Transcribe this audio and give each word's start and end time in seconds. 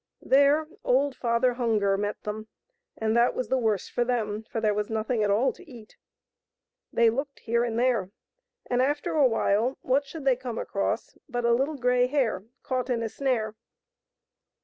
There 0.23 0.67
old 0.83 1.15
Father 1.15 1.53
Hunger 1.53 1.95
met 1.95 2.23
them, 2.23 2.47
and 2.97 3.15
that 3.15 3.35
was 3.35 3.49
the 3.49 3.57
worse 3.59 3.87
for 3.87 4.03
them, 4.03 4.41
for 4.41 4.59
there 4.59 4.73
was 4.73 4.89
nothing 4.89 5.21
at 5.21 5.29
all 5.29 5.53
to 5.53 5.69
eat. 5.69 5.95
They 6.91 7.11
looked 7.11 7.41
here 7.41 7.63
and 7.63 7.77
there, 7.77 8.09
and, 8.65 8.81
after 8.81 9.13
a 9.13 9.27
while, 9.27 9.77
what 9.83 10.07
should 10.07 10.25
they 10.25 10.35
come 10.35 10.57
across 10.57 11.15
but 11.29 11.45
a 11.45 11.53
little 11.53 11.77
grey 11.77 12.07
hare 12.07 12.45
caught 12.63 12.89
in 12.89 13.03
a 13.03 13.09
snare. 13.09 13.53